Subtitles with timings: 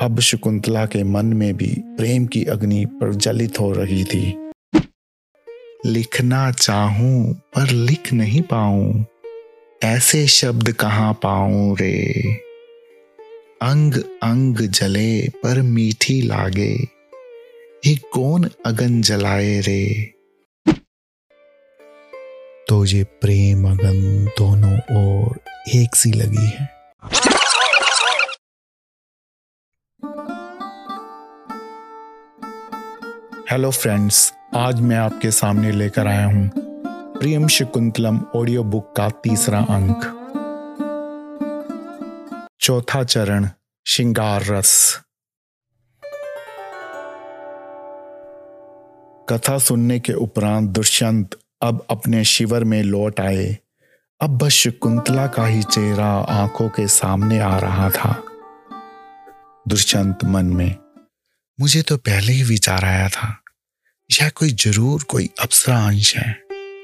[0.00, 4.50] अब शकुंतला के मन में भी प्रेम की अग्नि प्रज्वलित हो रही थी।
[5.86, 9.04] लिखना चाहूँ, पर लिख नहीं पाऊँ।
[9.82, 12.12] ऐसे शब्द कहाँ पाऊँ रे?
[13.62, 16.88] अंग अंग जले, पर मीठी लागे।
[17.86, 20.14] ये कौन अगन जलाए रे?
[22.68, 25.40] तो ये प्रेम अगन दोनों ओर
[25.74, 26.78] एक सी लगी है।
[33.50, 36.50] हेलो फ्रेंड्स आज मैं आपके सामने लेकर आया हूँ
[37.20, 40.00] प्रियम शकुंतलम ऑडियो बुक का तीसरा अंक।
[42.60, 43.48] चौथा चरण,
[43.86, 45.00] श्रृंगार रस।
[49.28, 51.30] कथा सुनने के उपरांत दुष्यंत
[51.62, 53.58] अब अपने शिविर में लौट आए।
[54.20, 58.22] अब बस शकुंतला का ही चेहरा आँखों के सामने आ रहा था।
[59.68, 60.76] दुष्यंत मन में
[61.58, 63.28] मुझे तो पहले ही विचार आया था
[64.10, 66.36] यह कोई ज़रूर कोई अप्सरा अंश है।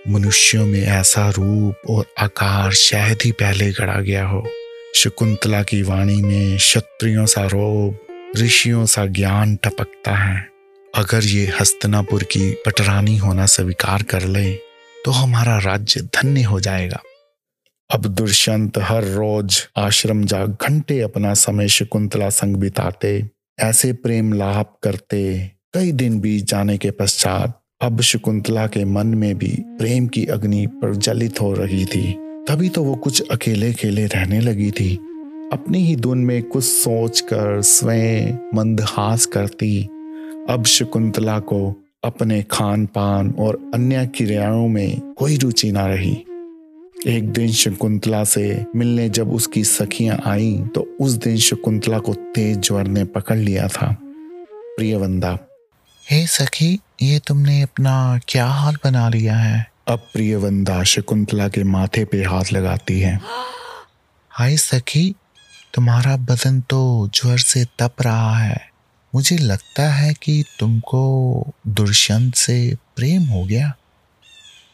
[0.08, 4.42] मनुष्यों में ऐसा रूप और आकार शायद ही पहले गढ़ा गया हो।
[4.94, 7.98] शकुंतला की वाणी में क्षत्रियों सा रोब,
[8.36, 10.36] ऋषियों सा ज्ञान टपकता है।
[10.94, 14.52] अगर ये हस्तनापुर की पटरानी होना स्वीकार कर ले
[14.96, 17.00] तो हमारा राज्य धन्य हो जाएगा।
[17.90, 23.18] अब दुष्यंत हर रोज आश्रम जा घंटे अपना समय शकुंतला संग बिताते
[23.58, 29.38] ऐसे प्रेम लाभ करते कई दिन बीत जाने के पश्चात अब शकुंतला के मन में
[29.38, 32.12] भी प्रेम की अग्नि प्रज्वलित हो रही थी।
[32.48, 34.94] तभी तो वो कुछ अकेले अकेले रहने लगी थी।
[35.52, 39.82] अपनी ही धुन में कुछ सोच कर स्वयं मंदहास करती।
[40.50, 46.24] अब शकुंतला को अपने खान पान और अन्य क्रियाओं में कोई रुचि ना रही।
[47.06, 52.58] एक दिन शकुंतला से मिलने जब उसकी सखियाँ आई तो उस दिन शकुंतला को तेज
[52.58, 53.96] ज्वर ने पकड़ लिया था।
[54.76, 55.38] प्रियवंदा।
[56.10, 59.70] हे सखी ये तुमने अपना क्या हाल बना लिया है?
[59.88, 63.20] अब प्रियवंदा शकुंतला के माथे पे हाथ लगाती है।
[64.30, 65.14] हाय सखी
[65.74, 68.68] तुम्हारा बदन तो ज्वर से तप रहा है।
[69.14, 71.02] मुझे लगता है कि तुमको
[71.68, 73.72] दुष्यंत से प्रेम हो गया।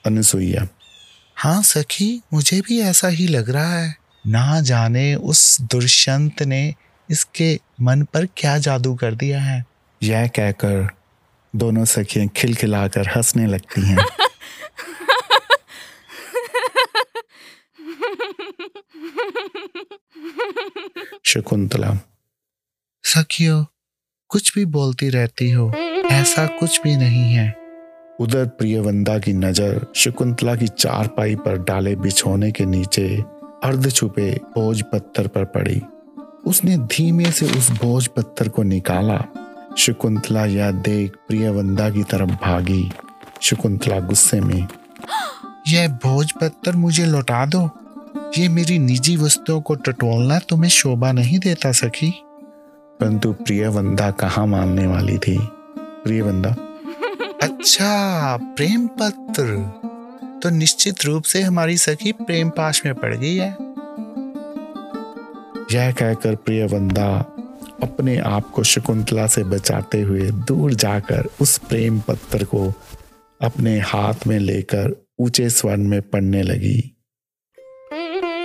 [0.06, 0.68] अनुसुईया
[1.42, 3.96] हाँ सखी मुझे भी ऐसा ही लग रहा है।
[4.26, 6.74] ना जाने उस दुष्यंत ने
[7.10, 9.64] इसके मन पर क्या जादू कर दिया है।
[10.02, 10.88] यह कहकर
[11.56, 13.98] दोनों सखियाँ खिलखिलाकर हंसने लगती हैं।
[21.24, 21.98] शकुंतला।
[23.04, 23.66] सखियो
[24.28, 25.72] कुछ भी बोलती रहती हो
[26.10, 27.59] ऐसा कुछ भी नहीं है।
[28.20, 33.24] उधर प्रियवंदा की नज़र शकुंतला की चारपाई पर डाले बिछोने के नीचे
[33.64, 35.80] अर्ध छुपे बोझ पत्थर पर पड़ी।
[36.46, 39.24] उसने धीमे से उस बोझ पत्थर को निकाला।
[39.78, 42.90] शकुंतला यह देख प्रियवंदा की तरफ़ भागी।
[43.42, 44.66] शकुंतला गुस्से में,
[45.68, 47.70] यह भोज पत्थर मुझे लौटा दो।
[48.38, 52.10] ये मेरी निजी वस्तुओं को टटोलना तुम्हें शोभा नहीं देता, सखी।
[53.00, 55.38] परंतु प्रियवंदा कहाँ मानने वाली थी?
[56.04, 56.54] प्रियवंदा
[57.42, 59.44] अच्छा प्रेम पत्र।
[60.42, 63.56] तो निश्चित रूप से हमारी सखी प्रेम पाश में पड़ गई है।
[65.72, 67.18] यह कहकर प्रियवंदा
[67.82, 72.72] अपने आप को शकुंतला से बचाते हुए दूर जाकर उस प्रेम पत्र को
[73.40, 76.96] अपने हाथ में लेकर ऊँचे स्वर में पढ़ने लगी।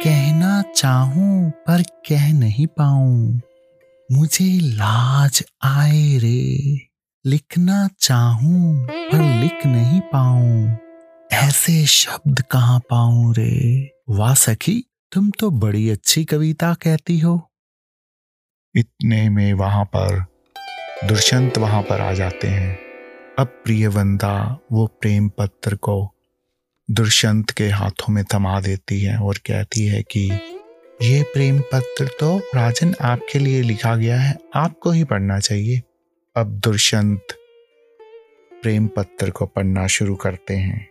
[0.03, 3.41] कहना चाहूँ पर कह नहीं पाऊँ।
[4.11, 6.81] मुझे लाज आए रे।
[7.27, 10.77] लिखना चाहूँ, पर लिख नहीं पाऊँ।
[11.33, 13.91] ऐसे शब्द कहाँ पाऊँ रे?
[14.09, 17.51] वाह सखी, तुम तो बड़ी अच्छी कविता कहती हो।
[18.75, 20.25] इतने में वहाँ पर,
[21.07, 22.79] दुष्यंत वहाँ पर आ जाते हैं।
[23.39, 26.15] अब प्रियवंदा वो प्रेम पत्र को
[26.91, 30.31] दुष्यंत के हाथों में थमा देती है और कहती है कि,
[31.01, 35.81] ये प्रेम पत्र तो राजन आपके लिए लिखा गया है, आपको ही पढ़ना चाहिए।
[36.37, 37.27] अब दुष्यंत
[38.61, 40.89] प्रेम पत्र को पढ़ना शुरू करते हैं।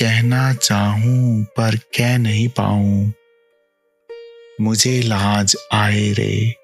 [0.00, 3.12] कहना चाहूँ, पर कह नहीं पाऊँ।
[4.60, 6.54] मुझे लाज आए रे।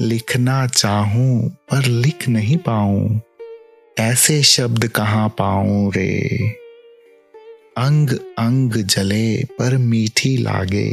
[0.00, 3.20] लिखना चाहूँ, पर लिख नहीं पाऊँ।
[4.00, 6.18] ऐसे शब्द कहाँ पाऊँ रे?
[7.76, 10.92] अंग अंग जले, पर मीठी लागे।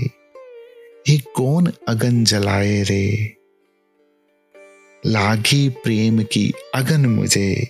[1.10, 3.36] ये कौन अगन जलाए रे?
[5.06, 7.68] लागी प्रेम की अगन मुझे,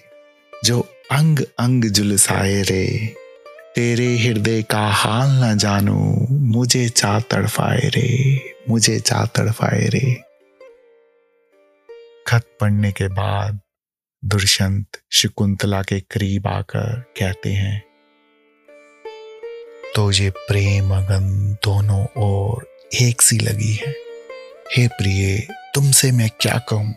[0.64, 0.80] जो
[1.12, 2.86] अंग अंग जुलसाए रे।
[3.76, 8.40] तेरे हृदय का हाल न जानू, मुझे चा तड़फाए रे,
[8.70, 10.14] मुझे चा तड़फाए रे।
[12.28, 13.60] खत पड़ने के बाद
[14.24, 17.84] दुष्यंत शकुंतला के करीब आकर कहते हैं
[19.96, 22.68] तो ये प्रेम अगन दोनों ओर
[23.02, 23.96] एक सी लगी है।
[24.78, 26.94] हे प्रिय, तुमसे मैं क्या कहूँ?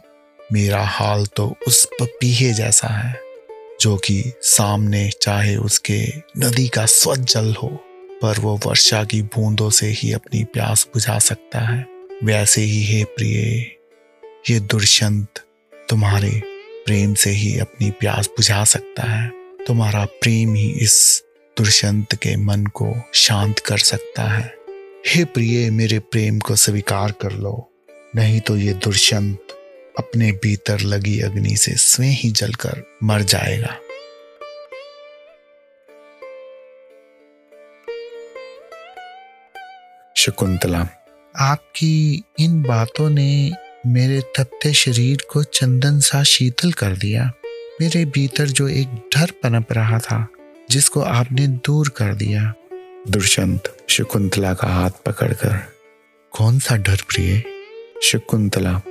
[0.52, 3.20] मेरा हाल तो उस पपीहे जैसा है,
[3.80, 5.98] जो कि सामने चाहे उसके
[6.38, 7.68] नदी का स्वच्छ जल हो,
[8.22, 11.86] पर वो वर्षा की बूंदों से ही अपनी प्यास बुझा सकता है।
[12.24, 13.40] वैसे ही, हे प्रिय,
[14.50, 15.28] ये दुष्यंत
[15.88, 16.42] तुम्हारे
[16.86, 19.30] प्रेम से ही अपनी प्यास बुझा सकता है।
[19.66, 21.24] तुम्हारा प्रेम ही इस
[21.58, 24.54] दुष्यंत के मन को शांत कर सकता है।
[25.06, 27.72] हे प्रिय, मेरे प्रेम को स्वीकार कर लो,
[28.16, 29.47] नहीं तो ये दुष्यंत
[29.98, 33.76] अपने भीतर लगी अग्नि से स्वयं ही जलकर मर जाएगा।
[40.16, 40.88] शकुंतला।
[41.36, 43.52] आपकी इन बातों ने
[43.86, 47.32] मेरे तप्ते शरीर को चंदन सा शीतल कर दिया।
[47.80, 50.28] मेरे भीतर जो एक डर पनप रहा था
[50.70, 52.54] जिसको आपने दूर कर दिया।
[53.08, 55.72] दुष्यंत शकुंतला का हाथ पकड़कर।
[56.30, 57.42] कौन सा डर प्रिय?
[58.02, 58.82] शकुंतला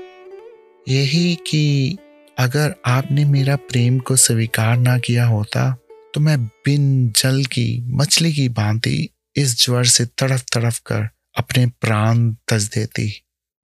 [0.87, 1.97] यही कि
[2.37, 5.71] अगर आपने मेरा प्रेम को स्वीकार ना किया होता
[6.13, 11.65] तो मैं बिन जल की, मछली की भांति इस ज्वर से तड़फ तड़फ कर अपने
[11.67, 13.11] प्राण तज देती।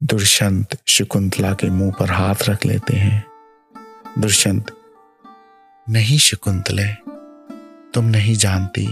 [0.03, 3.23] दुष्यंत शकुंतला के मुँह पर हाथ रख लेते हैं।
[4.19, 4.71] दुष्यंत,
[5.89, 6.87] नहीं शकुंतले,
[7.93, 8.87] तुम नहीं जानती।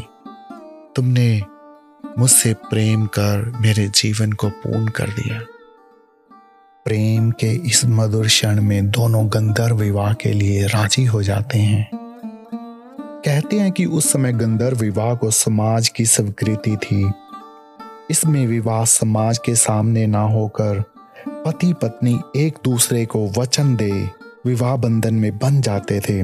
[0.95, 1.41] तुमने
[2.17, 5.41] मुझसे प्रेम कर मेरे जीवन को पूर्ण कर दिया।
[6.85, 11.89] प्रेम के इस मधुर क्षण में दोनों गंधर्व विवाह के लिए राज़ी हो जाते हैं।
[13.25, 17.11] कहते हैं कि उस समय गंधर्व विवाह को समाज की स्वीकृति थी।
[18.11, 20.83] इसमें विवाह समाज के सामने ना होकर
[21.27, 24.09] पति पत्नी एक दूसरे को वचन दे
[24.45, 26.21] विवाह बंधन में बन जाते थे।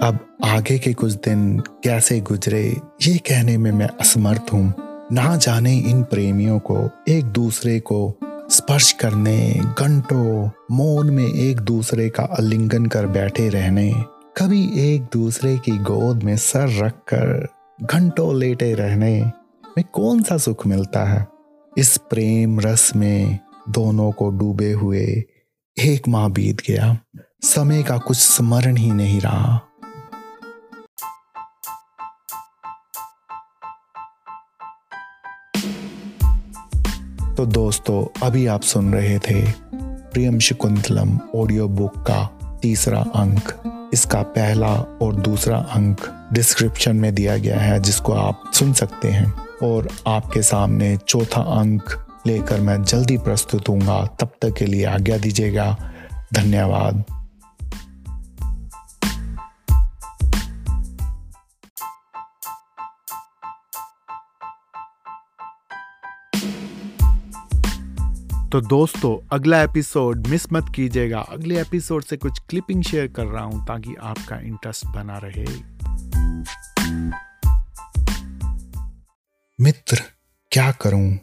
[0.00, 4.74] अब आगे के कुछ दिन कैसे गुजरे, ये कहने में मैं असमर्थ हूँ।
[5.12, 8.19] ना जाने इन प्रेमियों को एक दूसरे को
[8.50, 13.94] स्पर्श करने, घंटों, मौन में एक दूसरे का आलिंगन कर बैठे रहने,
[14.36, 17.48] कभी एक दूसरे की गोद में सर रखकर
[17.82, 19.20] घंटों लेटे रहने
[19.78, 21.26] में कौन सा सुख मिलता है?
[21.78, 23.38] इस प्रेम रस में
[23.68, 25.04] दोनों को डूबे हुए
[25.78, 26.98] एक माह बीत गया।
[27.42, 29.60] समय का कुछ स्मरण ही नहीं रहा।
[37.40, 43.62] तो दोस्तों, अभी आप सुन रहे थे प्रियम शकुंतलम ऑडियो बुक का तीसरा अंक।
[43.94, 49.34] इसका पहला और दूसरा अंक डिस्क्रिप्शन में दिया गया है, जिसको आप सुन सकते हैं।
[49.62, 53.80] और आपके सामने चौथा अंक लेकर मैं जल्दी प्रस्तुत हूँ
[54.20, 55.92] तब तक के लिए आज्ञा दीजिएगा।
[56.34, 57.19] धन्यवाद।
[68.52, 73.44] तो दोस्तों, अगला एपिसोड मिस मत कीजिएगा। अगले एपिसोड से कुछ क्लिपिंग शेयर कर रहा
[73.44, 75.46] हूँ ताकि आपका इंटरेस्ट बना रहे।
[79.60, 80.02] मित्र,
[80.50, 81.18] क्या करूँ?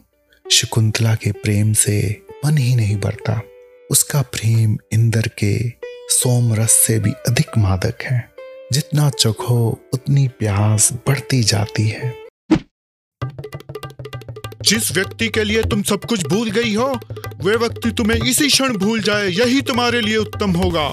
[0.50, 3.42] शकुंतला के प्रेम से मन ही नहीं भरता।
[3.90, 5.68] उसका प्रेम इंद्र के
[6.08, 8.30] सोम रस से भी अधिक मादक है।
[8.72, 12.27] जितना चखो उतनी प्यास बढ़ती जाती है।
[14.68, 16.86] जिस व्यक्ति के लिए तुम सब कुछ भूल गई हो,
[17.44, 20.88] वे व्यक्ति तुम्हें इसी क्षण भूल जाए, यही तुम्हारे लिए उत्तम होगा।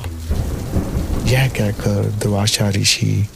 [1.31, 3.27] यह कहकर दुर्वासा ऋषि